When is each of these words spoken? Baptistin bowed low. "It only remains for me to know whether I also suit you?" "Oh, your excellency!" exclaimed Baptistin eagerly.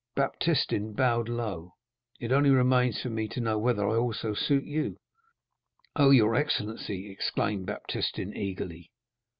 Baptistin 0.15 0.93
bowed 0.95 1.29
low. 1.29 1.75
"It 2.19 2.31
only 2.31 2.49
remains 2.49 2.99
for 2.99 3.11
me 3.11 3.27
to 3.27 3.39
know 3.39 3.59
whether 3.59 3.87
I 3.87 3.97
also 3.97 4.33
suit 4.33 4.63
you?" 4.63 4.97
"Oh, 5.95 6.09
your 6.09 6.33
excellency!" 6.33 7.11
exclaimed 7.11 7.67
Baptistin 7.67 8.35
eagerly. 8.35 8.89